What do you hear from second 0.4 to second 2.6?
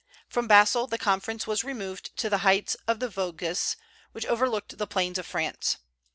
Basle the conference was removed to the